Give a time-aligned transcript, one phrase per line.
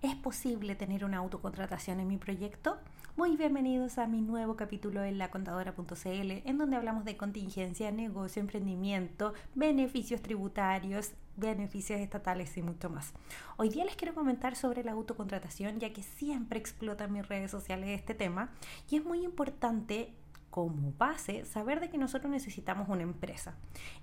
[0.00, 2.78] ¿Es posible tener una autocontratación en mi proyecto?
[3.16, 9.34] Muy bienvenidos a mi nuevo capítulo en lacontadora.cl, en donde hablamos de contingencia, negocio, emprendimiento,
[9.56, 13.12] beneficios tributarios, beneficios estatales y mucho más.
[13.56, 17.50] Hoy día les quiero comentar sobre la autocontratación, ya que siempre explota en mis redes
[17.50, 18.50] sociales este tema
[18.88, 20.14] y es muy importante
[20.52, 23.54] como base saber de que nosotros necesitamos una empresa.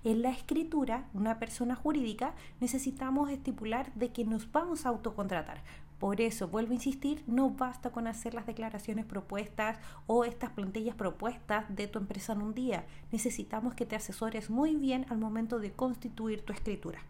[0.02, 5.62] En la escritura, una persona jurídica, necesitamos estipular de que nos vamos a autocontratar.
[6.00, 9.78] Por eso, vuelvo a insistir, no basta con hacer las declaraciones propuestas
[10.08, 12.84] o estas plantillas propuestas de tu empresa en un día.
[13.12, 17.00] Necesitamos que te asesores muy bien al momento de constituir tu escritura.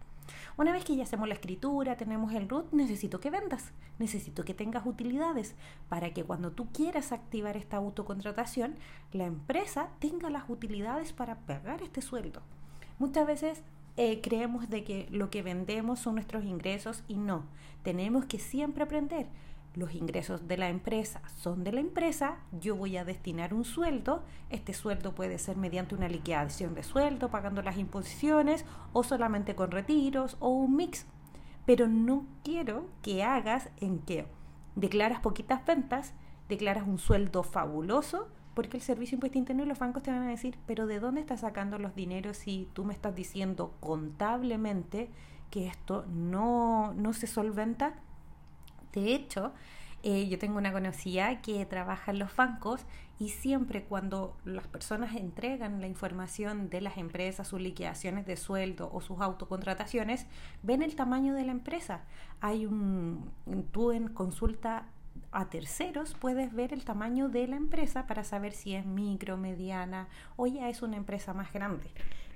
[0.57, 4.55] Una vez que ya hacemos la escritura, tenemos el root, necesito que vendas, necesito que
[4.55, 5.55] tengas utilidades
[5.89, 8.77] para que cuando tú quieras activar esta autocontratación,
[9.13, 12.43] la empresa tenga las utilidades para pagar este sueldo.
[12.99, 13.63] Muchas veces
[13.97, 17.45] eh, creemos de que lo que vendemos son nuestros ingresos y no,
[17.83, 19.27] tenemos que siempre aprender
[19.75, 24.25] los ingresos de la empresa son de la empresa, yo voy a destinar un sueldo,
[24.49, 29.71] este sueldo puede ser mediante una liquidación de sueldo, pagando las imposiciones o solamente con
[29.71, 31.07] retiros o un mix,
[31.67, 34.27] pero no quiero que hagas en que
[34.75, 36.15] declaras poquitas ventas,
[36.49, 40.31] declaras un sueldo fabuloso, porque el servicio impuesto interno y los bancos te van a
[40.31, 45.11] decir, pero ¿de dónde estás sacando los dineros si tú me estás diciendo contablemente
[45.51, 47.95] que esto no, no se solventa?
[48.93, 49.53] De hecho,
[50.03, 52.87] eh, yo tengo una conocida que trabaja en los bancos
[53.19, 58.91] y siempre cuando las personas entregan la información de las empresas, sus liquidaciones de sueldo
[58.93, 60.27] o sus autocontrataciones,
[60.63, 62.01] ven el tamaño de la empresa.
[62.41, 63.31] Hay un,
[63.73, 64.87] tú en consulta
[65.33, 70.09] a terceros puedes ver el tamaño de la empresa para saber si es micro, mediana
[70.37, 71.91] o ya es una empresa más grande.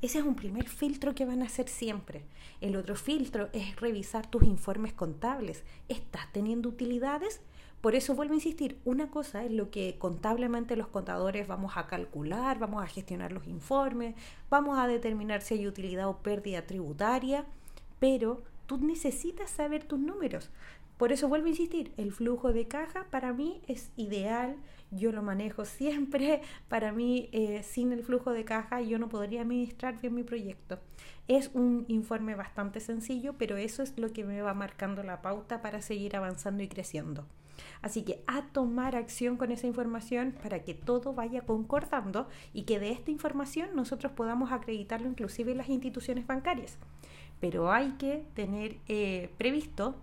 [0.04, 2.26] Ese es un primer filtro que van a hacer siempre.
[2.60, 5.64] El otro filtro es revisar tus informes contables.
[5.88, 7.40] ¿Estás teniendo utilidades?
[7.80, 11.86] Por eso vuelvo a insistir, una cosa es lo que contablemente los contadores vamos a
[11.86, 14.14] calcular, vamos a gestionar los informes,
[14.50, 17.46] vamos a determinar si hay utilidad o pérdida tributaria,
[17.98, 20.50] pero tú necesitas saber tus números.
[21.04, 24.56] Por eso vuelvo a insistir, el flujo de caja para mí es ideal,
[24.90, 29.42] yo lo manejo siempre, para mí eh, sin el flujo de caja yo no podría
[29.42, 30.78] administrar bien mi proyecto.
[31.28, 35.60] Es un informe bastante sencillo, pero eso es lo que me va marcando la pauta
[35.60, 37.26] para seguir avanzando y creciendo.
[37.82, 42.80] Así que a tomar acción con esa información para que todo vaya concordando y que
[42.80, 46.78] de esta información nosotros podamos acreditarlo inclusive en las instituciones bancarias.
[47.40, 49.96] Pero hay que tener eh, previsto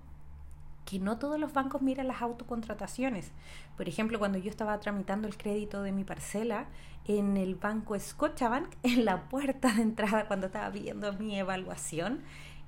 [0.85, 3.31] que no todos los bancos miran las autocontrataciones.
[3.77, 6.67] Por ejemplo, cuando yo estaba tramitando el crédito de mi parcela
[7.05, 12.21] en el banco Scotiabank, en la puerta de entrada cuando estaba viendo mi evaluación,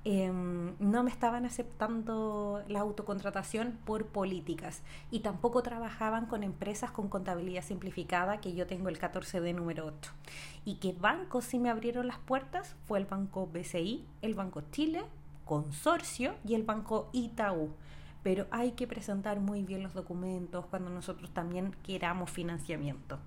[0.04, 7.08] em, no me estaban aceptando la autocontratación por políticas y tampoco trabajaban con empresas con
[7.08, 10.12] contabilidad simplificada, que yo tengo el 14 de número 8.
[10.64, 12.76] ¿Y qué bancos sí me abrieron las puertas?
[12.86, 15.04] Fue el Banco BCI, el Banco Chile,
[15.44, 17.70] Consorcio y el Banco Itaú
[18.24, 23.20] pero hay que presentar muy bien los documentos cuando nosotros también queramos financiamiento.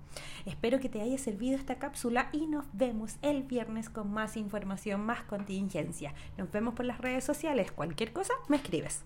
[0.44, 5.00] Espero que te haya servido esta cápsula y nos vemos el viernes con más información,
[5.00, 6.12] más contingencia.
[6.36, 7.70] Nos vemos por las redes sociales.
[7.72, 9.04] Cualquier cosa, me escribes.